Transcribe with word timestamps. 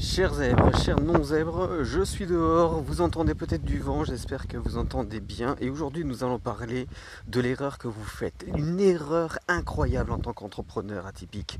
Chers 0.00 0.34
zèbres, 0.34 0.78
chers 0.78 1.00
non-zèbres, 1.00 1.82
je 1.82 2.02
suis 2.02 2.26
dehors, 2.26 2.80
vous 2.80 3.00
entendez 3.00 3.34
peut-être 3.34 3.64
du 3.64 3.80
vent, 3.80 4.04
j'espère 4.04 4.46
que 4.46 4.56
vous 4.56 4.76
entendez 4.76 5.18
bien. 5.18 5.56
Et 5.60 5.70
aujourd'hui, 5.70 6.04
nous 6.04 6.22
allons 6.22 6.38
parler 6.38 6.86
de 7.26 7.40
l'erreur 7.40 7.78
que 7.78 7.88
vous 7.88 8.04
faites. 8.04 8.46
Une 8.56 8.78
erreur 8.78 9.40
incroyable 9.48 10.12
en 10.12 10.18
tant 10.18 10.32
qu'entrepreneur 10.32 11.04
atypique. 11.04 11.58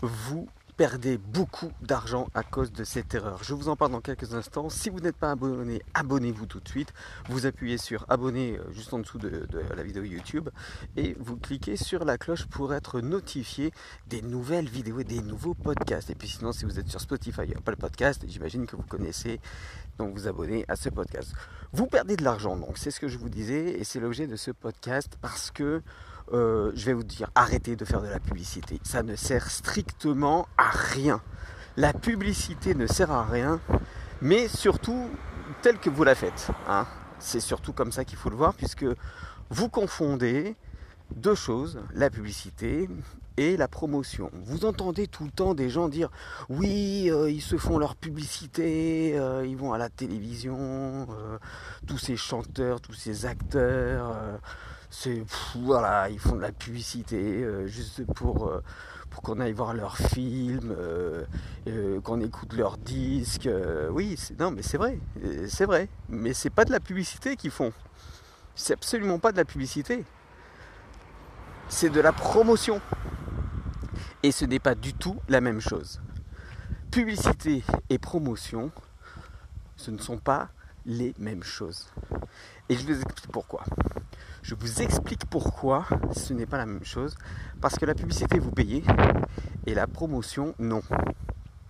Vous 0.00 0.46
perdez 0.76 1.18
beaucoup 1.18 1.70
d'argent 1.82 2.28
à 2.34 2.42
cause 2.42 2.72
de 2.72 2.84
cette 2.84 3.14
erreur. 3.14 3.42
Je 3.42 3.54
vous 3.54 3.68
en 3.68 3.76
parle 3.76 3.92
dans 3.92 4.00
quelques 4.00 4.34
instants. 4.34 4.68
Si 4.70 4.90
vous 4.90 5.00
n'êtes 5.00 5.16
pas 5.16 5.30
abonné, 5.30 5.82
abonnez-vous 5.94 6.46
tout 6.46 6.60
de 6.60 6.68
suite. 6.68 6.92
Vous 7.28 7.46
appuyez 7.46 7.78
sur 7.78 8.06
abonner 8.08 8.58
euh, 8.58 8.72
juste 8.72 8.92
en 8.94 8.98
dessous 8.98 9.18
de, 9.18 9.46
la 9.76 9.82
vidéo 9.82 10.04
YouTube 10.04 10.48
et 10.96 11.14
vous 11.18 11.36
cliquez 11.36 11.76
sur 11.76 12.04
la 12.04 12.18
cloche 12.18 12.46
pour 12.46 12.74
être 12.74 13.00
notifié 13.00 13.72
des 14.08 14.22
nouvelles 14.22 14.68
vidéos 14.68 15.00
et 15.00 15.04
des 15.04 15.20
nouveaux 15.20 15.54
podcasts. 15.54 16.10
Et 16.10 16.14
puis 16.14 16.28
sinon, 16.28 16.52
si 16.52 16.64
vous 16.64 16.78
êtes 16.78 16.88
sur 16.88 17.00
Spotify, 17.00 17.46
pas 17.64 17.72
le 17.72 17.76
podcast, 17.76 18.24
j'imagine 18.26 18.66
que 18.66 18.76
vous 18.76 18.82
connaissez, 18.82 19.40
donc 19.98 20.14
vous 20.14 20.26
abonnez 20.26 20.64
à 20.68 20.76
ce 20.76 20.88
podcast. 20.88 21.32
Vous 21.72 21.86
perdez 21.86 22.16
de 22.16 22.24
l'argent, 22.24 22.56
donc 22.56 22.78
c'est 22.78 22.90
ce 22.90 23.00
que 23.00 23.08
je 23.08 23.18
vous 23.18 23.28
disais 23.28 23.78
et 23.78 23.84
c'est 23.84 24.00
l'objet 24.00 24.26
de 24.26 24.36
ce 24.36 24.50
podcast 24.50 25.16
parce 25.20 25.50
que 25.50 25.82
euh, 26.32 26.72
je 26.74 26.86
vais 26.86 26.92
vous 26.92 27.02
dire, 27.02 27.30
arrêtez 27.34 27.76
de 27.76 27.84
faire 27.84 28.00
de 28.00 28.08
la 28.08 28.20
publicité. 28.20 28.80
Ça 28.84 29.02
ne 29.02 29.16
sert 29.16 29.50
strictement 29.50 30.46
à 30.56 30.70
rien. 30.70 31.20
La 31.76 31.92
publicité 31.92 32.74
ne 32.74 32.86
sert 32.86 33.10
à 33.10 33.24
rien, 33.24 33.60
mais 34.20 34.48
surtout 34.48 35.10
telle 35.62 35.78
que 35.78 35.90
vous 35.90 36.04
la 36.04 36.14
faites. 36.14 36.50
Hein. 36.68 36.86
C'est 37.18 37.40
surtout 37.40 37.72
comme 37.72 37.92
ça 37.92 38.04
qu'il 38.04 38.18
faut 38.18 38.30
le 38.30 38.36
voir, 38.36 38.54
puisque 38.54 38.86
vous 39.50 39.68
confondez 39.68 40.56
deux 41.16 41.34
choses, 41.34 41.80
la 41.94 42.08
publicité 42.08 42.88
et 43.36 43.56
la 43.56 43.68
promotion. 43.68 44.30
Vous 44.44 44.64
entendez 44.64 45.06
tout 45.06 45.24
le 45.24 45.30
temps 45.30 45.54
des 45.54 45.70
gens 45.70 45.88
dire 45.88 46.10
oui, 46.48 47.10
euh, 47.10 47.30
ils 47.30 47.42
se 47.42 47.56
font 47.56 47.78
leur 47.78 47.96
publicité, 47.96 49.18
euh, 49.18 49.46
ils 49.46 49.56
vont 49.56 49.72
à 49.72 49.78
la 49.78 49.88
télévision, 49.88 51.06
tous 51.86 51.98
ces 51.98 52.16
chanteurs, 52.16 52.80
tous 52.80 52.94
ces 52.94 53.26
acteurs 53.26 54.16
c'est 54.94 55.24
voilà, 55.54 56.10
ils 56.10 56.18
font 56.18 56.36
de 56.36 56.42
la 56.42 56.52
publicité 56.52 57.16
euh, 57.16 57.66
juste 57.66 58.04
pour, 58.12 58.46
euh, 58.46 58.62
pour 59.08 59.22
qu'on 59.22 59.40
aille 59.40 59.54
voir 59.54 59.72
leurs 59.72 59.96
films, 59.96 60.76
euh, 60.78 61.24
qu'on 62.02 62.20
écoute 62.20 62.52
leurs 62.52 62.76
disques. 62.76 63.48
oui, 63.90 64.16
c'est, 64.18 64.38
non, 64.38 64.50
mais 64.50 64.60
c'est 64.60 64.76
vrai, 64.76 64.98
c'est 65.48 65.64
vrai. 65.64 65.88
Mais 66.10 66.34
c'est 66.34 66.50
pas 66.50 66.66
de 66.66 66.70
la 66.70 66.78
publicité 66.78 67.36
qu'ils 67.36 67.50
font. 67.50 67.72
C'est 68.54 68.74
absolument 68.74 69.18
pas 69.18 69.32
de 69.32 69.38
la 69.38 69.46
publicité. 69.46 70.04
C'est 71.68 71.90
de 71.90 72.00
la 72.00 72.12
promotion. 72.12 72.80
Et 74.22 74.30
ce 74.30 74.44
n'est 74.44 74.60
pas 74.60 74.74
du 74.74 74.92
tout 74.92 75.16
la 75.28 75.40
même 75.40 75.60
chose. 75.60 76.02
Publicité 76.90 77.64
et 77.88 77.98
promotion, 77.98 78.70
ce 79.76 79.90
ne 79.90 79.98
sont 79.98 80.18
pas 80.18 80.50
les 80.84 81.14
mêmes 81.18 81.42
choses. 81.42 81.88
Et 82.68 82.76
je 82.76 82.84
vous 82.84 83.00
explique 83.00 83.32
pourquoi. 83.32 83.64
Je 84.42 84.56
vous 84.56 84.82
explique 84.82 85.24
pourquoi 85.26 85.86
ce 86.12 86.32
n'est 86.32 86.46
pas 86.46 86.58
la 86.58 86.66
même 86.66 86.84
chose. 86.84 87.14
Parce 87.60 87.78
que 87.78 87.86
la 87.86 87.94
publicité, 87.94 88.40
vous 88.40 88.50
payez 88.50 88.82
et 89.66 89.74
la 89.74 89.86
promotion, 89.86 90.54
non. 90.58 90.82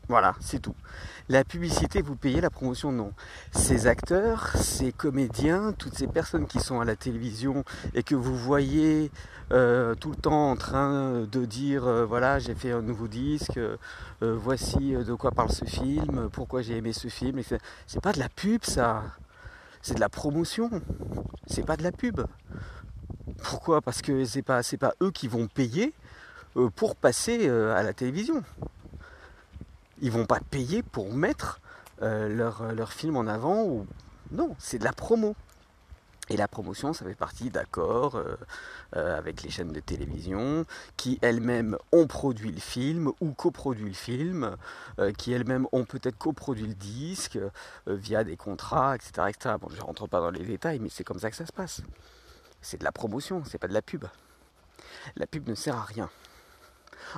Voilà, 0.08 0.34
c'est 0.40 0.58
tout. 0.58 0.74
La 1.28 1.44
publicité, 1.44 2.02
vous 2.02 2.16
payez, 2.16 2.40
la 2.40 2.50
promotion, 2.50 2.90
non. 2.90 3.12
Ces 3.52 3.86
acteurs, 3.86 4.48
ces 4.56 4.90
comédiens, 4.90 5.72
toutes 5.76 5.94
ces 5.94 6.06
personnes 6.06 6.46
qui 6.46 6.60
sont 6.60 6.80
à 6.80 6.84
la 6.84 6.96
télévision 6.96 7.64
et 7.94 8.02
que 8.02 8.14
vous 8.14 8.36
voyez 8.36 9.10
euh, 9.52 9.94
tout 9.94 10.10
le 10.10 10.16
temps 10.16 10.50
en 10.50 10.56
train 10.56 11.26
de 11.30 11.44
dire, 11.44 11.86
euh, 11.86 12.04
voilà, 12.04 12.38
j'ai 12.38 12.54
fait 12.54 12.72
un 12.72 12.82
nouveau 12.82 13.06
disque, 13.06 13.58
euh, 13.58 13.76
voici 14.20 14.94
de 14.94 15.14
quoi 15.14 15.30
parle 15.30 15.50
ce 15.50 15.66
film, 15.66 16.28
pourquoi 16.32 16.62
j'ai 16.62 16.76
aimé 16.76 16.92
ce 16.92 17.08
film. 17.08 17.40
C'est 17.86 18.00
pas 18.00 18.12
de 18.12 18.18
la 18.18 18.28
pub, 18.28 18.64
ça 18.64 19.04
c'est 19.82 19.94
de 19.94 20.00
la 20.00 20.08
promotion, 20.08 20.70
c'est 21.46 21.66
pas 21.66 21.76
de 21.76 21.82
la 21.82 21.92
pub. 21.92 22.22
Pourquoi? 23.42 23.80
Parce 23.80 24.00
que 24.00 24.24
c'est 24.24 24.42
pas 24.42 24.62
pas 24.80 24.94
eux 25.02 25.10
qui 25.10 25.28
vont 25.28 25.48
payer 25.48 25.92
euh, 26.56 26.70
pour 26.70 26.96
passer 26.96 27.48
euh, 27.48 27.74
à 27.74 27.82
la 27.82 27.92
télévision. 27.92 28.42
Ils 30.00 30.10
vont 30.10 30.26
pas 30.26 30.40
payer 30.50 30.82
pour 30.82 31.12
mettre 31.12 31.60
euh, 32.02 32.28
leur, 32.28 32.72
leur 32.72 32.92
film 32.92 33.16
en 33.16 33.26
avant 33.26 33.84
non, 34.32 34.56
c'est 34.58 34.78
de 34.78 34.84
la 34.84 34.92
promo. 34.92 35.36
Et 36.28 36.36
la 36.36 36.46
promotion, 36.46 36.92
ça 36.92 37.04
fait 37.04 37.16
partie 37.16 37.50
d'accords 37.50 38.14
euh, 38.14 38.36
euh, 38.96 39.18
avec 39.18 39.42
les 39.42 39.50
chaînes 39.50 39.72
de 39.72 39.80
télévision 39.80 40.64
qui 40.96 41.18
elles-mêmes 41.20 41.76
ont 41.90 42.06
produit 42.06 42.52
le 42.52 42.60
film 42.60 43.10
ou 43.20 43.32
coproduit 43.32 43.88
le 43.88 43.94
film, 43.94 44.56
euh, 45.00 45.12
qui 45.12 45.32
elles-mêmes 45.32 45.66
ont 45.72 45.84
peut-être 45.84 46.16
coproduit 46.16 46.68
le 46.68 46.74
disque 46.74 47.38
via 47.86 48.22
des 48.22 48.36
contrats, 48.36 48.94
etc., 48.94 49.10
etc. 49.28 49.56
Bon, 49.60 49.68
je 49.68 49.76
ne 49.76 49.82
rentre 49.82 50.06
pas 50.06 50.20
dans 50.20 50.30
les 50.30 50.44
détails, 50.44 50.78
mais 50.78 50.88
c'est 50.88 51.04
comme 51.04 51.18
ça 51.18 51.28
que 51.28 51.36
ça 51.36 51.46
se 51.46 51.52
passe. 51.52 51.82
C'est 52.60 52.78
de 52.78 52.84
la 52.84 52.92
promotion, 52.92 53.42
c'est 53.44 53.58
pas 53.58 53.68
de 53.68 53.74
la 53.74 53.82
pub. 53.82 54.04
La 55.16 55.26
pub 55.26 55.48
ne 55.48 55.56
sert 55.56 55.76
à 55.76 55.82
rien. 55.82 56.08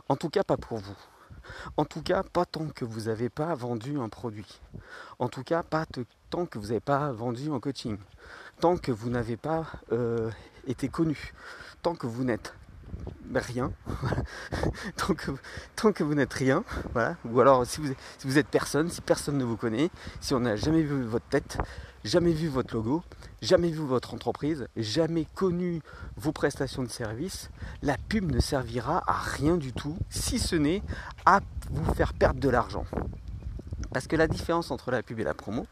En 0.09 0.16
tout 0.16 0.31
cas, 0.31 0.42
pas 0.42 0.56
pour 0.56 0.78
vous. 0.78 0.97
En 1.76 1.84
tout 1.84 2.03
cas, 2.03 2.22
pas 2.22 2.47
tant 2.47 2.69
que 2.69 2.84
vous 2.84 3.03
n'avez 3.03 3.28
pas 3.28 3.54
vendu 3.54 3.98
un 3.98 4.09
produit. 4.09 4.60
En 5.19 5.28
tout 5.28 5.42
cas, 5.42 5.62
pas 5.62 5.86
tant 6.31 6.47
que 6.47 6.59
vous 6.59 6.69
n'avez 6.69 6.81
pas 6.81 7.12
vendu 7.12 7.50
un 7.50 7.60
coaching. 7.60 7.98
Tant 8.60 8.76
que 8.76 8.92
vous 8.92 9.10
n'avez 9.10 9.37
pas 9.37 9.66
euh, 9.92 10.31
été 10.66 10.88
connu. 10.88 11.32
Tant 11.82 11.94
que 11.94 12.06
vous 12.06 12.25
n'êtes 12.25 12.54
rien. 13.34 13.72
tant, 14.97 15.15
que, 15.92 16.03
vous 16.03 16.15
n'êtes 16.15 16.32
rien. 16.32 16.65
Voilà. 16.92 17.16
Ou 17.25 17.41
alors 17.41 17.66
si 17.66 17.81
vous, 17.81 17.92
si 18.19 18.26
vous 18.26 18.38
êtes 18.38 18.48
personne, 18.48 18.91
si 18.91 19.00
personne 19.00 19.38
ne 19.38 19.44
vous 19.44 19.56
connaît, 19.56 19.91
si 20.20 20.34
on 20.34 20.41
n'a 20.41 20.56
jamais 20.56 20.82
vu 20.82 21.03
votre 21.03 21.26
tête, 21.26 21.59
jamais 22.04 22.32
vu 22.32 22.48
votre 22.48 22.75
logo, 22.75 23.03
jamais 23.42 23.70
vu 23.70 23.81
votre 23.81 24.15
entreprise, 24.15 24.69
jamais 24.76 25.26
connu 25.34 25.81
vos 26.16 26.32
prestations 26.32 26.82
de 26.82 26.88
service, 26.88 27.50
la 27.82 27.97
pub 27.97 28.31
ne 28.31 28.41
servira 28.41 29.03
à 29.06 29.19
rien 29.19 29.56
du 29.56 29.72
tout, 29.72 29.97
si 30.10 30.38
ce 30.38 30.56
n'est 30.56 30.82
à 31.26 31.41
vous 31.71 31.94
faire 31.94 32.12
perdre 32.12 32.41
de 32.41 32.48
l'argent. 32.48 32.84
Parce 33.92 34.06
que 34.06 34.16
la 34.16 34.26
différence 34.26 34.71
entre 34.71 34.91
la 34.91 35.03
pub 35.03 35.21
et 35.21 35.25
la 35.25 35.34
promo, 35.34 35.66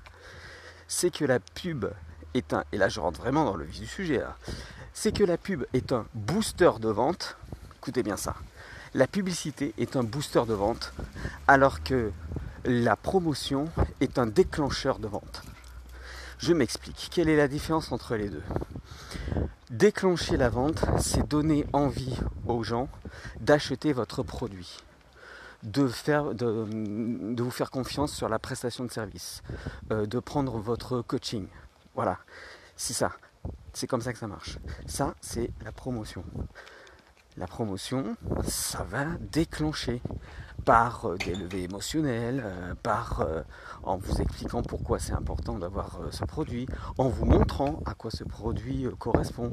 c'est 0.89 1.11
que 1.11 1.25
la 1.25 1.41
pub 1.41 1.87
et 2.35 2.45
là 2.73 2.89
je 2.89 3.01
rentre 3.01 3.21
vraiment 3.21 3.45
dans 3.45 3.57
le 3.57 3.65
vif 3.65 3.81
du 3.81 3.87
sujet, 3.87 4.23
c'est 4.93 5.13
que 5.13 5.25
la 5.25 5.37
pub 5.37 5.65
est 5.73 5.93
un 5.93 6.07
booster 6.15 6.73
de 6.81 6.89
vente, 6.89 7.37
écoutez 7.77 8.03
bien 8.03 8.17
ça, 8.17 8.35
la 8.95 9.07
publicité 9.07 9.75
est 9.79 9.97
un 9.97 10.03
booster 10.03 10.43
de 10.47 10.55
vente, 10.55 10.93
alors 11.49 11.83
que 11.83 12.13
la 12.65 12.95
promotion 12.95 13.67
est 14.01 14.19
un 14.19 14.27
déclencheur 14.27 14.99
de 14.99 15.09
vente. 15.09 15.43
Je 16.39 16.53
m'explique. 16.53 17.09
Quelle 17.11 17.29
est 17.29 17.37
la 17.37 17.49
différence 17.49 17.93
entre 17.93 18.17
les 18.17 18.29
deux? 18.29 18.43
Déclencher 19.71 20.37
la 20.37 20.49
vente, 20.49 20.85
c'est 20.99 21.27
donner 21.27 21.67
envie 21.73 22.19
aux 22.47 22.63
gens 22.63 22.89
d'acheter 23.41 23.93
votre 23.93 24.23
produit, 24.23 24.79
de, 25.63 25.89
faire, 25.89 26.35
de, 26.35 26.67
vous 27.43 27.51
faire 27.51 27.71
confiance 27.71 28.13
sur 28.13 28.29
la 28.29 28.39
prestation 28.39 28.85
de 28.85 28.91
service, 28.91 29.43
euh, 29.91 30.05
de 30.05 30.19
prendre 30.19 30.59
votre 30.59 31.01
coaching. 31.01 31.47
Voilà, 31.95 32.19
c'est 32.77 32.95
ça. 32.95 33.13
C'est 33.73 33.87
comme 33.87 34.01
ça 34.01 34.13
que 34.13 34.19
ça 34.19 34.27
marche. 34.27 34.59
Ça, 34.87 35.15
c'est 35.21 35.51
la 35.65 35.73
promotion. 35.73 36.25
La 37.37 37.47
promotion, 37.47 38.17
ça 38.45 38.83
va 38.85 39.07
déclencher 39.19 40.03
par 40.65 41.07
euh, 41.07 41.17
des 41.17 41.35
levées 41.35 41.63
émotionnelles, 41.63 42.43
euh, 42.45 42.75
par 42.83 43.23
euh, 43.23 43.43
en 43.83 43.97
vous 43.97 44.21
expliquant 44.21 44.63
pourquoi 44.63 44.99
c'est 44.99 45.13
important 45.13 45.59
d'avoir 45.59 45.99
ce 46.11 46.25
produit, 46.25 46.67
en 46.99 47.09
vous 47.09 47.25
montrant 47.25 47.81
à 47.87 47.95
quoi 47.95 48.11
ce 48.11 48.23
produit 48.25 48.87
correspond, 48.99 49.53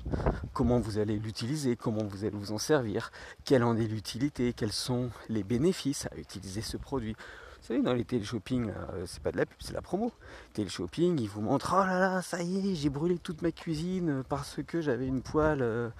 comment 0.54 0.80
vous 0.80 0.98
allez 0.98 1.18
l'utiliser, 1.18 1.76
comment 1.76 2.04
vous 2.04 2.26
allez 2.26 2.36
vous 2.36 2.52
en 2.52 2.58
servir, 2.58 3.12
quelle 3.46 3.64
en 3.64 3.78
est 3.78 3.88
l'utilité, 3.88 4.54
quels 4.54 4.74
sont 4.74 5.10
les 5.30 5.44
bénéfices 5.44 6.08
à 6.12 6.18
utiliser 6.18 6.62
ce 6.62 6.78
produit. 6.78 7.16
Vous 7.62 7.68
savez, 7.76 7.82
dans 7.82 7.94
les 7.94 8.06
télé-shopping, 8.06 8.72
c'est 9.06 9.22
pas 9.22 9.32
de 9.32 9.38
la 9.38 9.46
pub, 9.46 9.58
c'est 9.60 9.74
la 9.74 9.82
promo. 9.82 10.12
Télé-shopping, 10.54 11.20
ils 11.20 11.30
vous 11.30 11.42
montrent 11.42 11.76
Oh 11.78 11.86
là 11.86 12.00
là, 12.00 12.22
ça 12.22 12.42
y 12.42 12.72
est, 12.72 12.76
j'ai 12.76 12.90
brûlé 12.90 13.18
toute 13.18 13.42
ma 13.42 13.52
cuisine 13.52 14.24
parce 14.28 14.60
que 14.66 14.82
j'avais 14.82 15.06
une 15.06 15.22
poêle 15.22 15.92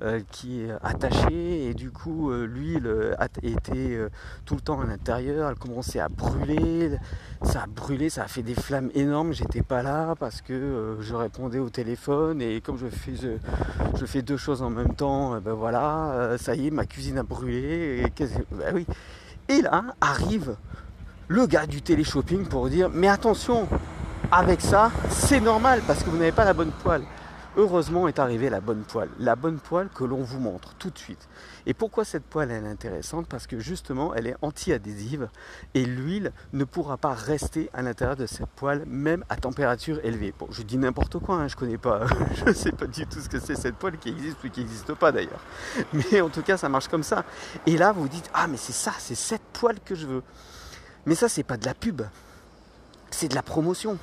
euh, 0.00 0.20
qui 0.30 0.60
est 0.60 0.70
attachée. 0.80 1.66
Et 1.66 1.74
du 1.74 1.90
coup 1.90 2.30
euh, 2.30 2.46
l'huile 2.46 3.16
était 3.42 3.96
euh, 3.96 4.10
tout 4.44 4.54
le 4.54 4.60
temps 4.60 4.80
à 4.80 4.86
l'intérieur, 4.86 5.50
elle 5.50 5.56
commençait 5.56 5.98
à 5.98 6.08
brûler, 6.08 6.96
ça 7.42 7.62
a 7.62 7.66
brûlé, 7.66 8.08
ça 8.08 8.22
a 8.22 8.28
fait 8.28 8.44
des 8.44 8.54
flammes 8.54 8.90
énormes, 8.94 9.32
j'étais 9.32 9.62
pas 9.62 9.82
là 9.82 10.14
parce 10.14 10.40
que 10.40 10.98
je 11.00 11.14
répondais 11.14 11.58
au 11.58 11.68
téléphone. 11.68 12.40
Et 12.40 12.60
comme 12.60 12.78
je 12.78 12.86
fais, 14.06 14.22
deux 14.22 14.36
choses 14.36 14.62
en 14.62 14.70
même 14.70 14.94
temps, 14.94 15.40
ben 15.40 15.52
voilà, 15.54 16.36
ça 16.38 16.54
y 16.54 16.68
est, 16.68 16.70
ma 16.70 16.86
cuisine 16.86 17.18
a 17.18 17.24
brûlé. 17.24 18.04
Et. 18.04 18.86
Et 19.50 19.62
là 19.62 19.82
arrive 20.02 20.56
le 21.28 21.46
gars 21.46 21.66
du 21.66 21.82
télé-shopping 21.82 22.46
pour 22.46 22.68
dire 22.68 22.88
mais 22.92 23.08
attention, 23.08 23.68
avec 24.32 24.60
ça, 24.60 24.90
c'est 25.10 25.40
normal 25.40 25.82
parce 25.86 26.02
que 26.02 26.10
vous 26.10 26.16
n'avez 26.16 26.32
pas 26.32 26.44
la 26.44 26.54
bonne 26.54 26.72
poêle. 26.82 27.02
heureusement 27.56 28.08
est 28.08 28.18
arrivée 28.18 28.48
la 28.48 28.60
bonne 28.60 28.82
poêle. 28.82 29.10
La 29.18 29.36
bonne 29.36 29.58
poêle 29.58 29.88
que 29.94 30.04
l'on 30.04 30.22
vous 30.22 30.38
montre 30.38 30.74
tout 30.74 30.90
de 30.90 30.98
suite. 30.98 31.28
Et 31.66 31.74
pourquoi 31.74 32.04
cette 32.04 32.24
poêle 32.24 32.50
elle 32.50 32.64
est 32.64 32.68
intéressante? 32.68 33.26
Parce 33.26 33.46
que 33.46 33.58
justement 33.58 34.14
elle 34.14 34.26
est 34.26 34.36
anti-adhésive 34.40 35.28
et 35.74 35.84
l'huile 35.84 36.32
ne 36.54 36.64
pourra 36.64 36.96
pas 36.96 37.12
rester 37.12 37.68
à 37.74 37.82
l'intérieur 37.82 38.16
de 38.16 38.26
cette 38.26 38.46
poêle 38.46 38.84
même 38.86 39.22
à 39.28 39.36
température 39.36 39.98
élevée. 40.04 40.32
Bon, 40.38 40.46
je 40.50 40.62
dis 40.62 40.78
n'importe 40.78 41.18
quoi, 41.18 41.36
hein, 41.36 41.48
je 41.48 41.56
connais 41.56 41.78
pas, 41.78 42.06
je 42.46 42.52
sais 42.52 42.72
pas 42.72 42.86
du 42.86 43.06
tout 43.06 43.20
ce 43.20 43.28
que 43.28 43.38
c'est 43.38 43.56
cette 43.56 43.76
poêle 43.76 43.98
qui 43.98 44.08
existe 44.08 44.42
ou 44.44 44.48
qui 44.48 44.60
n'existe 44.60 44.94
pas 44.94 45.12
d'ailleurs. 45.12 45.44
Mais 45.92 46.22
en 46.22 46.30
tout 46.30 46.42
cas 46.42 46.56
ça 46.56 46.70
marche 46.70 46.88
comme 46.88 47.02
ça. 47.02 47.24
Et 47.66 47.76
là 47.76 47.92
vous 47.92 48.08
dites 48.08 48.30
ah 48.32 48.46
mais 48.46 48.56
c'est 48.56 48.72
ça, 48.72 48.92
c'est 48.98 49.14
cette 49.14 49.44
poêle 49.52 49.78
que 49.84 49.94
je 49.94 50.06
veux. 50.06 50.22
Mais 51.06 51.14
ça 51.14 51.28
c'est 51.28 51.42
pas 51.42 51.56
de 51.56 51.64
la 51.64 51.74
pub, 51.74 52.02
c'est 53.10 53.28
de 53.28 53.34
la 53.34 53.42
promotion 53.42 53.98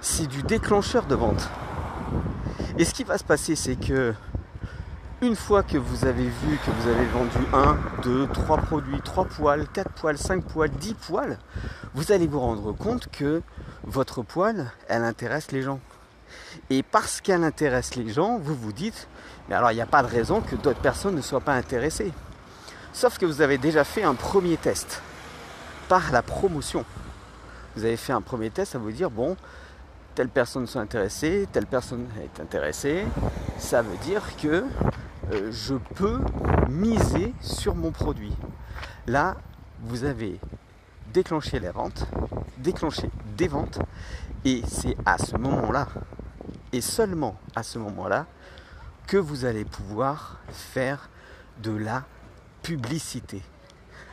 c'est 0.00 0.26
du 0.26 0.42
déclencheur 0.42 1.06
de 1.06 1.14
vente. 1.14 1.48
Et 2.78 2.84
ce 2.84 2.94
qui 2.94 3.04
va 3.04 3.18
se 3.18 3.24
passer, 3.24 3.56
c'est 3.56 3.76
que 3.76 4.14
une 5.22 5.34
fois 5.34 5.62
que 5.62 5.78
vous 5.78 6.04
avez 6.04 6.28
vu 6.28 6.58
que 6.64 6.70
vous 6.70 6.88
avez 6.88 7.06
vendu 7.06 7.38
1, 7.52 7.78
2, 8.02 8.28
3 8.28 8.58
produits, 8.58 9.00
3 9.02 9.24
poils, 9.24 9.66
4 9.72 9.90
poils, 9.90 10.18
5 10.18 10.44
poils, 10.44 10.70
10 10.70 10.94
poils, 10.94 11.38
vous 11.94 12.12
allez 12.12 12.26
vous 12.26 12.38
rendre 12.38 12.72
compte 12.72 13.08
que 13.10 13.42
votre 13.84 14.22
poêle, 14.22 14.70
elle 14.88 15.04
intéresse 15.04 15.50
les 15.52 15.62
gens. 15.62 15.80
Et 16.70 16.82
parce 16.82 17.20
qu'elle 17.20 17.44
intéresse 17.44 17.96
les 17.96 18.10
gens, 18.10 18.38
vous 18.38 18.54
vous 18.54 18.72
dites, 18.72 19.08
mais 19.48 19.54
alors 19.54 19.72
il 19.72 19.74
n'y 19.74 19.80
a 19.80 19.86
pas 19.86 20.02
de 20.02 20.08
raison 20.08 20.40
que 20.40 20.54
d'autres 20.54 20.80
personnes 20.80 21.16
ne 21.16 21.22
soient 21.22 21.40
pas 21.40 21.54
intéressées. 21.54 22.12
Sauf 22.92 23.18
que 23.18 23.26
vous 23.26 23.40
avez 23.40 23.58
déjà 23.58 23.84
fait 23.84 24.02
un 24.02 24.14
premier 24.14 24.56
test 24.56 25.02
par 25.88 26.12
la 26.12 26.22
promotion. 26.22 26.84
Vous 27.74 27.84
avez 27.84 27.96
fait 27.96 28.12
un 28.12 28.22
premier 28.22 28.50
test 28.50 28.74
à 28.74 28.78
vous 28.78 28.90
dire, 28.90 29.10
bon, 29.10 29.36
telle 30.14 30.28
personne 30.28 30.66
soit 30.66 30.80
intéressée, 30.80 31.46
telle 31.52 31.66
personne 31.66 32.06
est 32.22 32.40
intéressée, 32.40 33.04
ça 33.58 33.82
veut 33.82 33.96
dire 33.98 34.22
que 34.36 34.64
euh, 35.32 35.50
je 35.50 35.74
peux 35.94 36.20
miser 36.70 37.34
sur 37.40 37.74
mon 37.74 37.90
produit. 37.90 38.34
Là, 39.06 39.36
vous 39.82 40.04
avez 40.04 40.40
déclenché 41.12 41.60
les 41.60 41.70
ventes, 41.70 42.06
déclenché 42.58 43.10
des 43.36 43.48
ventes, 43.48 43.78
et 44.44 44.62
c'est 44.66 44.96
à 45.04 45.18
ce 45.18 45.36
moment-là, 45.36 45.88
et 46.72 46.80
seulement 46.80 47.36
à 47.54 47.62
ce 47.62 47.78
moment-là, 47.78 48.26
que 49.06 49.16
vous 49.16 49.44
allez 49.44 49.64
pouvoir 49.64 50.40
faire 50.48 51.08
de 51.62 51.72
la 51.72 52.04
publicité. 52.62 53.42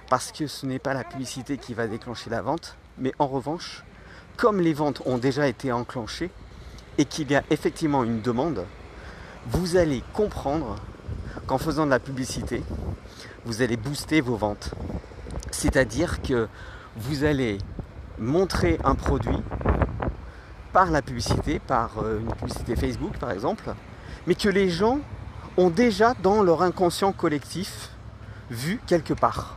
Parce 0.10 0.32
que 0.32 0.48
ce 0.48 0.66
n'est 0.66 0.80
pas 0.80 0.94
la 0.94 1.04
publicité 1.04 1.58
qui 1.58 1.74
va 1.74 1.88
déclencher 1.88 2.30
la 2.30 2.42
vente, 2.42 2.78
mais 2.98 3.14
en 3.20 3.28
revanche, 3.28 3.84
comme 4.38 4.60
les 4.60 4.74
ventes 4.74 5.02
ont 5.06 5.18
déjà 5.18 5.48
été 5.48 5.72
enclenchées 5.72 6.30
et 6.98 7.06
qu'il 7.06 7.32
y 7.32 7.36
a 7.36 7.44
effectivement 7.50 8.04
une 8.04 8.22
demande, 8.22 8.66
vous 9.48 9.78
allez 9.78 10.04
comprendre 10.14 10.76
qu'en 11.48 11.58
faisant 11.58 11.86
de 11.86 11.92
la 11.92 12.00
publicité, 12.00 12.64
vous 13.46 13.62
allez 13.62 13.78
booster 13.78 14.22
vos 14.22 14.36
ventes. 14.36 14.72
C'est-à-dire 15.52 16.22
que 16.22 16.48
vous 16.96 17.24
allez 17.24 17.58
montrer 18.20 18.80
un 18.84 18.96
produit 18.96 19.42
par 20.72 20.92
la 20.92 21.02
publicité, 21.02 21.60
par 21.60 22.00
euh, 22.02 22.20
une 22.20 22.34
publicité 22.34 22.76
Facebook 22.76 23.18
par 23.18 23.32
exemple, 23.32 23.74
mais 24.28 24.36
que 24.36 24.50
les 24.50 24.70
gens 24.70 25.00
ont 25.58 25.70
déjà 25.70 26.14
dans 26.22 26.42
leur 26.42 26.64
inconscient 26.64 27.12
collectif 27.12 27.90
vu 28.50 28.80
quelque 28.88 29.14
part. 29.14 29.56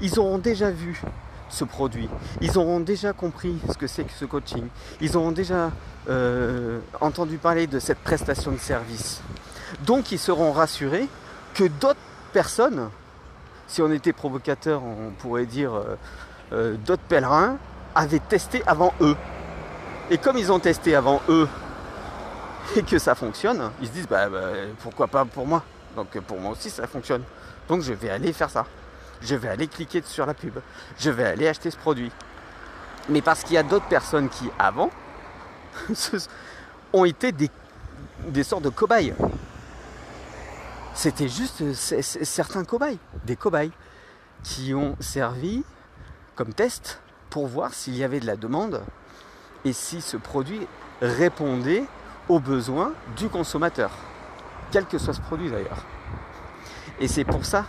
Ils 0.00 0.18
auront 0.18 0.38
déjà 0.38 0.70
vu 0.70 1.00
ce 1.48 1.64
produit. 1.64 2.08
Ils 2.40 2.58
auront 2.58 2.80
déjà 2.80 3.12
compris 3.12 3.58
ce 3.70 3.76
que 3.76 3.86
c'est 3.86 4.04
que 4.04 4.12
ce 4.12 4.24
coaching. 4.24 4.66
Ils 5.00 5.16
auront 5.16 5.32
déjà 5.32 5.70
euh, 6.08 6.80
entendu 7.00 7.38
parler 7.38 7.66
de 7.66 7.78
cette 7.78 7.98
prestation 7.98 8.52
de 8.52 8.58
service. 8.58 9.20
Donc 9.84 10.12
ils 10.12 10.18
seront 10.18 10.52
rassurés 10.52 11.08
que 11.54 11.64
d'autres 11.64 11.98
personnes, 12.32 12.90
si 13.66 13.82
on 13.82 13.90
était 13.90 14.12
provocateur, 14.12 14.82
on 14.82 15.10
pourrait 15.18 15.46
dire 15.46 15.74
euh, 15.74 15.96
euh, 16.52 16.76
d'autres 16.76 17.02
pèlerins, 17.02 17.58
avaient 17.94 18.20
testé 18.20 18.62
avant 18.66 18.92
eux. 19.00 19.16
Et 20.10 20.18
comme 20.18 20.38
ils 20.38 20.52
ont 20.52 20.60
testé 20.60 20.94
avant 20.94 21.20
eux 21.28 21.48
et 22.76 22.82
que 22.82 22.98
ça 22.98 23.14
fonctionne, 23.14 23.70
ils 23.80 23.88
se 23.88 23.92
disent 23.92 24.08
bah, 24.08 24.28
bah 24.28 24.50
pourquoi 24.82 25.06
pas 25.06 25.24
pour 25.24 25.46
moi? 25.46 25.62
Donc 25.96 26.18
pour 26.20 26.38
moi 26.38 26.52
aussi 26.52 26.70
ça 26.70 26.86
fonctionne. 26.86 27.22
Donc 27.68 27.82
je 27.82 27.92
vais 27.92 28.10
aller 28.10 28.32
faire 28.32 28.50
ça 28.50 28.64
je 29.20 29.34
vais 29.34 29.48
aller 29.48 29.66
cliquer 29.66 30.02
sur 30.04 30.26
la 30.26 30.34
pub, 30.34 30.58
je 30.98 31.10
vais 31.10 31.24
aller 31.24 31.48
acheter 31.48 31.70
ce 31.70 31.76
produit. 31.76 32.10
Mais 33.08 33.22
parce 33.22 33.42
qu'il 33.42 33.54
y 33.54 33.58
a 33.58 33.62
d'autres 33.62 33.88
personnes 33.88 34.28
qui, 34.28 34.50
avant, 34.58 34.90
ont 36.92 37.04
été 37.04 37.32
des, 37.32 38.42
sortes 38.42 38.64
de 38.64 38.68
cobayes. 38.68 39.14
C'était 40.94 41.28
juste 41.28 41.72
certains 41.72 42.64
cobayes, 42.64 42.98
des 43.24 43.36
cobayes, 43.36 43.72
qui 44.42 44.74
ont 44.74 44.96
servi 45.00 45.64
comme 46.34 46.52
test 46.52 47.00
pour 47.30 47.46
voir 47.46 47.74
s'il 47.74 47.96
y 47.96 48.04
avait 48.04 48.20
de 48.20 48.26
la 48.26 48.36
demande 48.36 48.82
et 49.64 49.72
si 49.72 50.00
ce 50.00 50.16
produit 50.16 50.66
répondait 51.00 51.84
aux 52.28 52.40
besoins 52.40 52.92
du 53.16 53.28
consommateur, 53.28 53.90
quel 54.70 54.86
que 54.86 54.98
soit 54.98 55.14
ce 55.14 55.20
produit 55.20 55.50
d'ailleurs. 55.50 55.84
Et 57.00 57.08
c'est 57.08 57.24
pour 57.24 57.44
ça 57.44 57.66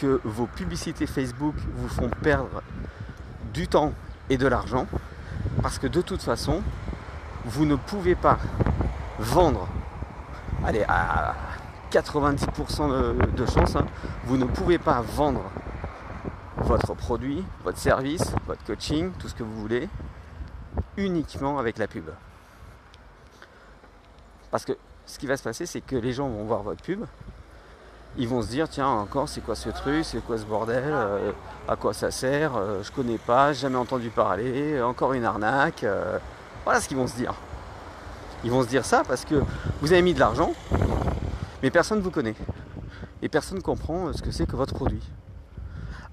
que 0.00 0.20
vos 0.24 0.46
publicités 0.46 1.06
Facebook 1.06 1.54
vous 1.74 1.88
font 1.88 2.08
perdre 2.22 2.62
du 3.52 3.68
temps 3.68 3.92
et 4.30 4.38
de 4.38 4.46
l'argent 4.46 4.86
parce 5.62 5.78
que 5.78 5.86
de 5.86 6.00
toute 6.00 6.22
façon, 6.22 6.62
vous 7.44 7.66
ne 7.66 7.76
pouvez 7.76 8.14
pas 8.14 8.38
vendre, 9.18 9.68
allez, 10.64 10.84
à 10.88 11.34
90% 11.90 13.34
de, 13.34 13.46
chance, 13.46 13.76
hein, 13.76 13.86
vous 14.24 14.36
ne 14.36 14.44
pouvez 14.44 14.78
pas 14.78 15.02
vendre 15.02 15.42
votre 16.56 16.94
produit, 16.94 17.44
votre 17.64 17.78
service, 17.78 18.32
votre 18.46 18.64
coaching, 18.64 19.12
tout 19.18 19.28
ce 19.28 19.34
que 19.34 19.42
vous 19.42 19.60
voulez, 19.60 19.88
uniquement 20.96 21.58
avec 21.58 21.78
la 21.78 21.88
pub. 21.88 22.08
Parce 24.50 24.64
que 24.64 24.72
ce 25.04 25.18
qui 25.18 25.26
va 25.26 25.36
se 25.36 25.42
passer, 25.42 25.66
c'est 25.66 25.80
que 25.80 25.96
les 25.96 26.12
gens 26.12 26.28
vont 26.28 26.44
voir 26.44 26.62
votre 26.62 26.82
pub, 26.82 27.04
ils 28.16 28.28
vont 28.28 28.42
se 28.42 28.48
dire 28.48 28.68
tiens 28.68 28.88
encore 28.88 29.28
c'est 29.28 29.40
quoi 29.40 29.54
ce 29.54 29.68
truc, 29.70 30.04
c'est 30.04 30.24
quoi 30.24 30.38
ce 30.38 30.44
bordel, 30.44 30.84
euh, 30.86 31.32
à 31.68 31.76
quoi 31.76 31.94
ça 31.94 32.10
sert, 32.10 32.56
euh, 32.56 32.82
je 32.82 32.90
connais 32.90 33.18
pas, 33.18 33.52
jamais 33.52 33.76
entendu 33.76 34.10
parler, 34.10 34.80
encore 34.82 35.12
une 35.12 35.24
arnaque. 35.24 35.84
Euh. 35.84 36.18
voilà 36.64 36.80
ce 36.80 36.88
qu'ils 36.88 36.96
vont 36.96 37.06
se 37.06 37.16
dire. 37.16 37.34
Ils 38.42 38.50
vont 38.50 38.62
se 38.62 38.68
dire 38.68 38.84
ça 38.84 39.02
parce 39.06 39.24
que 39.24 39.42
vous 39.80 39.92
avez 39.92 40.02
mis 40.02 40.14
de 40.14 40.20
l'argent, 40.20 40.52
mais 41.62 41.70
personne 41.70 41.98
ne 41.98 42.02
vous 42.02 42.10
connaît. 42.10 42.34
Et 43.22 43.28
personne 43.28 43.58
ne 43.58 43.62
comprend 43.62 44.12
ce 44.12 44.22
que 44.22 44.30
c'est 44.30 44.46
que 44.46 44.56
votre 44.56 44.74
produit. 44.74 45.06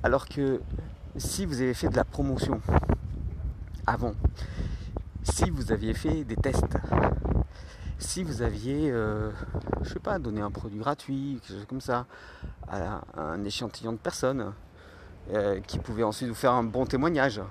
Alors 0.03 0.27
que 0.27 0.61
si 1.15 1.45
vous 1.45 1.61
avez 1.61 1.73
fait 1.73 1.88
de 1.88 1.95
la 1.95 2.03
promotion 2.03 2.61
avant, 3.87 4.11
si 5.23 5.49
vous 5.49 5.71
aviez 5.71 5.94
fait 5.94 6.25
des 6.25 6.35
tests, 6.35 6.66
si 7.99 8.23
vous 8.23 8.42
aviez, 8.42 8.92
euh, 8.92 9.31
je 9.81 9.94
sais 9.94 9.99
pas, 9.99 10.19
donné 10.19 10.42
un 10.42 10.51
produit 10.51 10.80
gratuit, 10.80 11.39
quelque 11.42 11.57
chose 11.57 11.66
comme 11.68 11.81
ça, 11.81 12.06
à 12.69 13.01
un 13.16 13.44
échantillon 13.44 13.92
de 13.94 13.97
personnes 13.97 14.54
euh, 15.33 15.59
qui 15.66 15.80
pouvaient 15.80 16.04
ensuite 16.04 16.30
vous 16.30 16.35
faire 16.35 16.54
un 16.54 16.63
bon 16.63 16.85
témoignage 16.85 17.42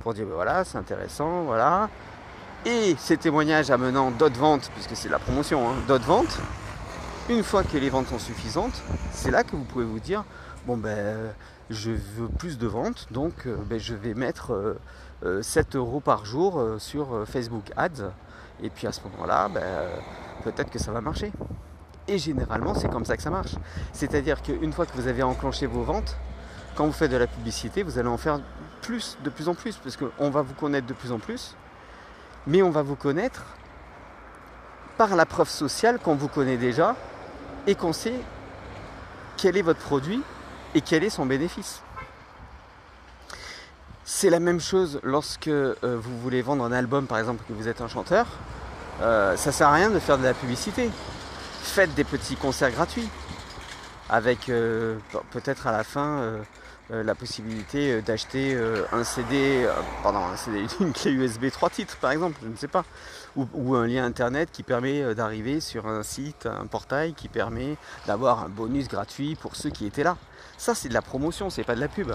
pour 0.00 0.14
dire 0.14 0.26
ben 0.26 0.34
voilà, 0.34 0.64
c'est 0.64 0.78
intéressant, 0.78 1.42
voilà. 1.42 1.90
Et 2.64 2.96
ces 2.98 3.16
témoignages 3.16 3.70
amenant 3.70 4.10
d'autres 4.10 4.38
ventes, 4.38 4.70
puisque 4.74 4.96
c'est 4.96 5.08
la 5.08 5.18
promotion, 5.18 5.68
hein, 5.68 5.74
d'autres 5.86 6.06
ventes, 6.06 6.38
une 7.28 7.42
fois 7.42 7.62
que 7.62 7.76
les 7.76 7.90
ventes 7.90 8.08
sont 8.08 8.18
suffisantes, 8.18 8.82
c'est 9.12 9.30
là 9.30 9.44
que 9.44 9.54
vous 9.54 9.64
pouvez 9.64 9.84
vous 9.84 10.00
dire 10.00 10.24
bon 10.66 10.76
ben 10.76 11.32
je 11.68 11.90
veux 11.90 12.28
plus 12.28 12.56
de 12.56 12.66
ventes, 12.66 13.06
donc 13.10 13.46
euh, 13.46 13.56
ben, 13.68 13.78
je 13.78 13.94
vais 13.94 14.14
mettre 14.14 14.76
7 15.42 15.76
euros 15.76 16.00
par 16.00 16.24
jour 16.24 16.62
sur 16.78 17.24
Facebook 17.26 17.72
Ads 17.76 18.12
et 18.62 18.70
puis 18.70 18.86
à 18.86 18.92
ce 18.92 19.00
moment-là, 19.04 19.48
ben, 19.48 19.62
peut-être 20.44 20.70
que 20.70 20.78
ça 20.78 20.92
va 20.92 21.00
marcher. 21.00 21.32
Et 22.06 22.18
généralement, 22.18 22.74
c'est 22.74 22.88
comme 22.88 23.04
ça 23.04 23.16
que 23.16 23.22
ça 23.22 23.30
marche. 23.30 23.54
C'est-à-dire 23.92 24.42
qu'une 24.42 24.72
fois 24.72 24.86
que 24.86 24.94
vous 24.94 25.08
avez 25.08 25.22
enclenché 25.22 25.66
vos 25.66 25.82
ventes, 25.82 26.16
quand 26.74 26.86
vous 26.86 26.92
faites 26.92 27.10
de 27.10 27.16
la 27.16 27.26
publicité, 27.26 27.82
vous 27.82 27.98
allez 27.98 28.08
en 28.08 28.16
faire 28.16 28.40
plus, 28.82 29.18
de 29.22 29.30
plus 29.30 29.48
en 29.48 29.54
plus, 29.54 29.76
parce 29.76 29.96
qu'on 29.96 30.30
va 30.30 30.42
vous 30.42 30.54
connaître 30.54 30.86
de 30.86 30.94
plus 30.94 31.12
en 31.12 31.18
plus, 31.18 31.54
mais 32.46 32.62
on 32.62 32.70
va 32.70 32.82
vous 32.82 32.96
connaître 32.96 33.44
par 34.96 35.14
la 35.14 35.26
preuve 35.26 35.48
sociale 35.48 35.98
qu'on 35.98 36.14
vous 36.14 36.28
connaît 36.28 36.56
déjà 36.56 36.96
et 37.66 37.74
qu'on 37.74 37.92
sait 37.92 38.20
quel 39.36 39.56
est 39.56 39.62
votre 39.62 39.80
produit 39.80 40.22
et 40.74 40.80
quel 40.80 41.04
est 41.04 41.10
son 41.10 41.26
bénéfice. 41.26 41.82
C'est 44.20 44.30
la 44.30 44.40
même 44.40 44.58
chose 44.58 44.98
lorsque 45.04 45.46
euh, 45.46 45.76
vous 45.84 46.18
voulez 46.18 46.42
vendre 46.42 46.64
un 46.64 46.72
album, 46.72 47.06
par 47.06 47.20
exemple, 47.20 47.44
que 47.46 47.52
vous 47.52 47.68
êtes 47.68 47.80
un 47.80 47.86
chanteur. 47.86 48.26
Euh, 49.00 49.36
ça 49.36 49.52
sert 49.52 49.68
à 49.68 49.74
rien 49.74 49.90
de 49.90 49.98
faire 50.00 50.18
de 50.18 50.24
la 50.24 50.34
publicité. 50.34 50.90
Faites 51.62 51.94
des 51.94 52.02
petits 52.02 52.34
concerts 52.34 52.72
gratuits 52.72 53.08
avec 54.08 54.48
euh, 54.48 54.96
peut-être 55.30 55.68
à 55.68 55.70
la 55.70 55.84
fin 55.84 56.18
euh, 56.18 56.42
la 56.90 57.14
possibilité 57.14 58.02
d'acheter 58.02 58.58
un 58.90 59.04
CD, 59.04 59.68
pardon, 60.02 60.18
un 60.18 60.36
CD, 60.36 60.66
une 60.80 60.92
clé 60.92 61.12
USB 61.12 61.52
3 61.52 61.70
titres 61.70 61.96
par 61.98 62.10
exemple, 62.10 62.40
je 62.42 62.48
ne 62.48 62.56
sais 62.56 62.66
pas, 62.66 62.84
ou, 63.36 63.76
un 63.76 63.86
lien 63.86 64.04
internet 64.04 64.48
qui 64.50 64.64
permet 64.64 65.14
d'arriver 65.14 65.60
sur 65.60 65.86
un 65.86 66.02
site, 66.02 66.46
un 66.46 66.66
portail 66.66 67.14
qui 67.14 67.28
permet 67.28 67.76
d'avoir 68.08 68.42
un 68.42 68.48
bonus 68.48 68.88
gratuit 68.88 69.36
pour 69.36 69.54
ceux 69.54 69.70
qui 69.70 69.86
étaient 69.86 70.02
là. 70.02 70.16
Ça 70.56 70.74
c'est 70.74 70.88
de 70.88 70.94
la 70.94 71.02
promotion, 71.02 71.50
c'est 71.50 71.62
pas 71.62 71.76
de 71.76 71.80
la 71.80 71.88
pub. 71.88 72.10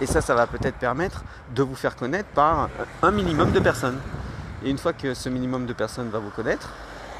Et 0.00 0.06
ça, 0.06 0.20
ça 0.20 0.34
va 0.34 0.46
peut-être 0.46 0.76
permettre 0.76 1.22
de 1.54 1.62
vous 1.62 1.74
faire 1.74 1.96
connaître 1.96 2.28
par 2.30 2.68
un 3.02 3.10
minimum 3.10 3.50
de 3.52 3.60
personnes. 3.60 3.98
Et 4.64 4.70
une 4.70 4.78
fois 4.78 4.92
que 4.92 5.14
ce 5.14 5.28
minimum 5.28 5.66
de 5.66 5.72
personnes 5.72 6.08
va 6.10 6.18
vous 6.18 6.30
connaître, 6.30 6.70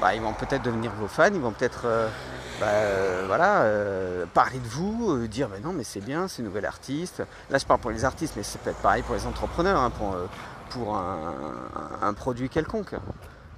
bah, 0.01 0.15
ils 0.15 0.21
vont 0.21 0.33
peut-être 0.33 0.63
devenir 0.63 0.91
vos 0.99 1.07
fans, 1.07 1.33
ils 1.33 1.41
vont 1.41 1.51
peut-être 1.51 1.85
bah, 2.59 2.67
euh, 2.67 3.23
voilà, 3.25 3.61
euh, 3.61 4.25
parler 4.33 4.59
de 4.59 4.67
vous, 4.67 5.13
euh, 5.13 5.27
dire 5.29 5.47
mais 5.49 5.61
non 5.61 5.71
mais 5.71 5.85
c'est 5.85 6.01
bien, 6.01 6.27
c'est 6.27 6.39
une 6.39 6.49
nouvelle 6.49 6.65
artiste. 6.65 7.23
Là 7.49 7.57
je 7.57 7.65
parle 7.65 7.79
pour 7.79 7.91
les 7.91 8.03
artistes, 8.03 8.33
mais 8.35 8.43
c'est 8.43 8.59
peut-être 8.59 8.81
pareil 8.81 9.01
pour 9.01 9.15
les 9.15 9.25
entrepreneurs, 9.25 9.79
hein, 9.79 9.89
pour, 9.91 10.17
pour 10.69 10.97
un, 10.97 12.13
produit 12.13 12.49
quelconque. 12.49 12.95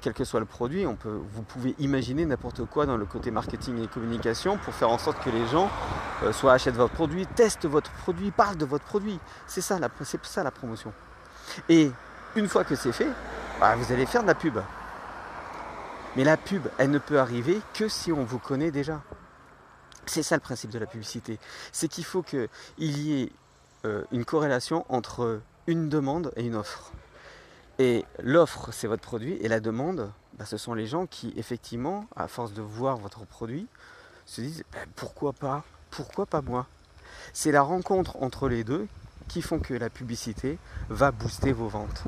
Quel 0.02 0.14
que 0.14 0.24
soit 0.24 0.40
le 0.40 0.48
produit, 0.48 0.88
on 0.88 0.96
peut, 0.96 1.20
vous 1.32 1.44
pouvez 1.44 1.76
imaginer 1.78 2.26
n'importe 2.26 2.66
quoi 2.66 2.88
dans 2.88 2.98
le 2.98 3.06
côté 3.06 3.30
marketing 3.30 3.84
et 3.84 3.88
communication 3.88 4.58
pour 4.58 4.74
faire 4.74 4.90
en 4.90 4.98
sorte 4.98 5.24
que 5.24 5.30
les 5.30 5.46
gens 5.48 5.70
soit 6.32 6.54
achètent 6.54 6.76
votre 6.76 6.94
produit, 6.94 7.28
testent 7.28 7.68
votre 7.68 7.92
produit, 7.92 8.32
parlent 8.32 8.58
de 8.58 8.66
votre 8.66 8.84
produit. 8.84 9.20
C'est 9.46 9.62
ça, 9.62 9.78
la, 9.78 9.90
ça 10.24 10.44
la 10.44 10.52
promotion. 10.52 10.92
Et 11.70 11.92
une 12.36 12.48
fois 12.48 12.64
que 12.64 12.76
c'est 12.76 12.92
fait, 12.92 13.10
bah, 13.60 13.76
vous 13.76 13.94
allez 13.94 14.06
faire 14.06 14.24
de 14.24 14.28
la 14.28 14.36
pub. 14.36 14.58
Mais 16.16 16.24
la 16.24 16.38
pub, 16.38 16.68
elle 16.78 16.92
ne 16.92 16.98
peut 16.98 17.20
arriver 17.20 17.62
que 17.74 17.88
si 17.88 18.12
on 18.12 18.24
vous 18.24 18.40
connaît 18.40 18.72
déjà. 18.72 19.02
C'est 20.06 20.24
ça 20.24 20.36
le 20.36 20.42
principe 20.42 20.72
de 20.72 20.80
la 20.80 20.86
publicité. 20.86 21.40
C'est 21.72 21.88
qu'il 21.88 22.04
faut 22.04 22.24
qu'il 22.24 22.50
y 22.80 23.22
ait 23.22 23.32
euh, 23.86 24.04
une 24.12 24.26
corrélation 24.26 24.86
entre 24.90 25.42
une 25.68 25.90
demande 25.90 26.34
et 26.36 26.46
une 26.46 26.56
offre. 26.56 26.92
Et 27.82 28.06
l'offre, 28.22 28.70
c'est 28.72 28.86
votre 28.86 29.02
produit, 29.02 29.40
et 29.42 29.48
la 29.48 29.60
demande, 29.60 30.12
bah, 30.38 30.46
ce 30.46 30.56
sont 30.56 30.76
les 30.76 30.86
gens 30.86 31.08
qui, 31.08 31.34
effectivement, 31.36 32.06
à 32.16 32.28
force 32.28 32.54
de 32.54 32.62
voir 32.62 32.98
votre 32.98 33.26
produit, 33.26 33.66
se 34.28 34.42
disent 34.42 34.64
bah, 34.72 34.78
pourquoi 34.96 35.34
pas, 35.34 35.64
pourquoi 35.90 36.28
pas 36.28 36.44
moi? 36.44 36.68
C'est 37.34 37.52
la 37.52 37.64
rencontre 37.64 38.18
entre 38.22 38.50
les 38.50 38.64
deux 38.64 38.88
qui 39.28 39.42
font 39.42 39.58
que 39.58 39.74
la 39.74 39.90
publicité 39.90 40.60
va 40.90 41.10
booster 41.12 41.54
vos 41.54 41.70
ventes. 41.70 42.04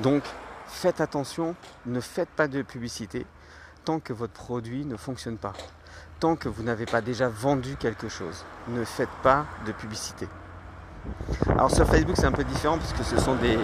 Donc, 0.00 0.24
faites 0.66 1.00
attention, 1.00 1.54
ne 1.86 2.00
faites 2.00 2.30
pas 2.30 2.48
de 2.48 2.62
publicité 2.62 3.24
tant 3.84 4.00
que 4.00 4.12
votre 4.12 4.32
produit 4.32 4.84
ne 4.84 4.96
fonctionne 4.96 5.38
pas. 5.38 5.52
Tant 6.18 6.34
que 6.34 6.48
vous 6.48 6.64
n'avez 6.64 6.86
pas 6.86 7.02
déjà 7.02 7.28
vendu 7.28 7.76
quelque 7.76 8.08
chose, 8.08 8.44
ne 8.66 8.84
faites 8.84 9.14
pas 9.22 9.46
de 9.64 9.70
publicité. 9.70 10.26
Alors 11.48 11.70
sur 11.70 11.86
Facebook 11.86 12.16
c'est 12.16 12.26
un 12.26 12.32
peu 12.32 12.44
différent 12.44 12.78
parce 12.78 12.92
que 12.92 13.02
ce 13.02 13.18
sont 13.18 13.34
des. 13.36 13.58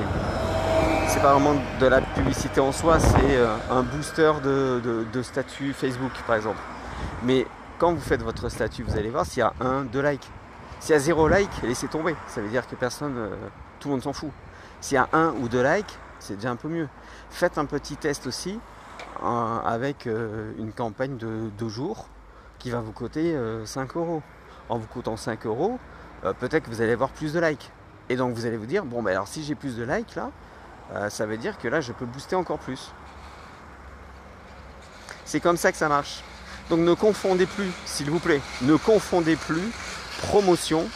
C'est 1.09 1.21
pas 1.21 1.33
vraiment 1.33 1.59
de 1.80 1.87
la 1.87 2.00
publicité 2.00 2.61
en 2.61 2.71
soi, 2.71 3.00
c'est 3.00 3.37
euh, 3.37 3.57
un 3.71 3.83
booster 3.83 4.33
de, 4.45 5.23
statut 5.23 5.73
Facebook 5.73 6.12
par 6.26 6.37
exemple. 6.37 6.59
Mais 7.23 7.47
quand 7.78 7.92
vous 7.92 8.00
faites 8.00 8.23
votre 8.23 8.49
statut, 8.49 8.83
vous 8.83 8.97
allez 8.97 9.09
voir 9.09 9.25
s'il 9.25 9.38
y 9.38 9.42
a 9.42 9.52
un, 9.61 9.85
deux 9.85 10.02
likes. 10.02 10.28
S'il 10.80 10.92
y 10.92 10.97
a 10.97 10.99
zéro 10.99 11.26
like, 11.28 11.50
laissez 11.62 11.88
tomber. 11.88 12.14
Ça 12.28 12.40
veut 12.40 12.49
dire 12.49 12.66
que 12.66 12.76
personne, 12.76 13.14
euh, 13.16 13.37
tout 13.80 13.88
le 13.88 13.95
monde 13.95 14.02
s'en 14.02 14.12
fout. 14.12 14.30
S'il 14.80 14.95
y 14.95 14.99
a 14.99 15.09
un 15.12 15.33
ou 15.40 15.49
deux 15.49 15.62
likes, 15.62 15.99
c'est 16.18 16.35
déjà 16.35 16.50
un 16.50 16.57
peu 16.57 16.68
mieux. 16.68 16.88
Faites 17.30 17.59
un 17.59 17.64
petit 17.64 17.97
test 17.97 18.26
aussi 18.26 18.61
euh, 19.23 19.59
avec 19.64 20.07
une 20.07 20.73
campagne 20.73 21.16
de 21.16 21.50
deux 21.59 21.68
jours 21.68 22.09
qui 22.59 22.71
va 22.71 22.80
vous 22.80 22.92
coûter 22.92 23.37
5 23.64 23.97
euh, 23.97 24.00
euros. 24.00 24.23
En 24.68 24.76
vous 24.76 24.87
coûtant 24.87 25.16
5 25.16 25.47
euros, 25.47 25.78
peut-être 26.39 26.65
que 26.65 26.71
vous 26.71 26.81
allez 26.81 26.93
avoir 26.93 27.11
plus 27.11 27.33
de 27.33 27.41
likes. 27.41 27.71
Et 28.09 28.17
donc 28.17 28.35
vous 28.35 28.47
allez 28.47 28.57
vous 28.57 28.67
dire, 28.67 28.85
bon 28.85 29.03
ben 29.03 29.13
alors 29.13 29.29
si 29.29 29.45
j'ai 29.45 29.55
plus 29.55 29.77
de 29.77 29.85
likes 29.85 30.15
là, 30.15 30.31
ça 31.11 31.27
veut 31.27 31.37
dire 31.37 31.59
que 31.59 31.69
là 31.69 31.81
je 31.81 31.93
peux 31.93 32.07
booster 32.07 32.37
encore 32.37 32.59
plus. 32.59 32.93
C'est 35.25 35.41
comme 35.41 35.59
ça 35.59 35.71
que 35.73 35.79
ça 35.79 35.89
marche. 35.89 36.23
Donc 36.71 36.81
ne 36.81 36.95
confondez 36.95 37.47
plus, 37.47 37.71
s'il 37.85 38.11
vous 38.11 38.19
plaît, 38.19 38.41
ne 38.63 38.77
confondez 38.77 39.37
plus 39.37 39.71
promotion 40.23 40.89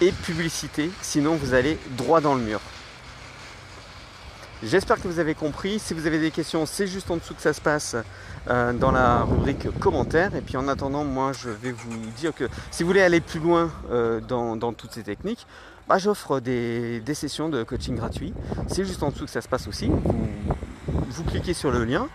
et 0.00 0.10
publicité, 0.10 0.90
sinon 1.00 1.36
vous 1.36 1.54
allez 1.54 1.78
droit 1.90 2.20
dans 2.20 2.34
le 2.34 2.40
mur. 2.40 2.60
J'espère 4.64 5.02
que 5.02 5.08
vous 5.08 5.18
avez 5.18 5.34
compris. 5.34 5.80
Si 5.80 5.92
vous 5.92 6.06
avez 6.06 6.20
des 6.20 6.30
questions, 6.30 6.66
c'est 6.66 6.86
juste 6.86 7.10
en 7.10 7.16
dessous 7.16 7.34
que 7.34 7.42
ça 7.42 7.52
se 7.52 7.60
passe 7.60 7.96
euh, 8.48 8.72
dans 8.72 8.92
la 8.92 9.22
rubrique 9.22 9.66
commentaires. 9.80 10.36
Et 10.36 10.40
puis 10.40 10.56
en 10.56 10.68
attendant, 10.68 11.02
moi 11.02 11.32
je 11.32 11.48
vais 11.48 11.72
vous 11.72 11.96
dire 12.16 12.32
que 12.32 12.48
si 12.70 12.84
vous 12.84 12.86
voulez 12.86 13.02
aller 13.02 13.20
plus 13.20 13.40
loin 13.40 13.72
euh, 13.90 14.20
dans, 14.20 14.72
toutes 14.72 14.92
ces 14.92 15.02
techniques, 15.02 15.48
bah, 15.88 15.98
j'offre 15.98 16.38
des, 16.38 17.02
sessions 17.12 17.48
de 17.48 17.64
coaching 17.64 17.96
gratuit. 17.96 18.32
C'est 18.68 18.84
juste 18.84 19.02
en 19.02 19.10
dessous 19.10 19.24
que 19.24 19.30
ça 19.32 19.40
se 19.40 19.48
passe 19.48 19.66
aussi. 19.66 19.90
vous 20.86 21.24
cliquez 21.24 21.54
sur 21.54 21.72
le 21.72 21.84
lien. 21.84 22.06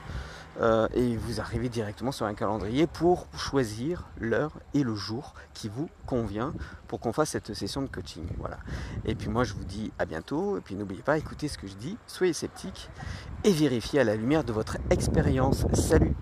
Euh, 0.59 0.87
et 0.95 1.15
vous 1.15 1.39
arrivez 1.39 1.69
directement 1.69 2.11
sur 2.11 2.25
un 2.25 2.33
calendrier 2.33 2.87
pour 2.87 3.27
choisir 3.37 4.07
l'heure 4.19 4.53
et 4.73 4.83
le 4.83 4.95
jour 4.95 5.33
qui 5.53 5.69
vous 5.69 5.89
convient 6.05 6.53
pour 6.87 6.99
qu'on 6.99 7.13
fasse 7.13 7.29
cette 7.29 7.53
session 7.53 7.81
de 7.81 7.87
coaching. 7.87 8.25
Voilà. 8.39 8.57
Et 9.05 9.13
puis 9.13 9.29
moi 9.29 9.43
je 9.43 9.53
vous 9.53 9.65
dis 9.65 9.91
à 9.99 10.05
bientôt 10.05 10.57
et 10.57 10.61
puis 10.61 10.75
n'oubliez 10.75 11.03
pas 11.03 11.17
écoutez 11.17 11.47
ce 11.47 11.57
que 11.57 11.67
je 11.67 11.75
dis, 11.75 11.97
soyez 12.07 12.33
sceptiques 12.33 12.89
et 13.43 13.51
vérifiez 13.51 13.99
à 13.99 14.03
la 14.03 14.15
lumière 14.15 14.43
de 14.43 14.53
votre 14.53 14.77
expérience. 14.89 15.65
Salut 15.73 16.15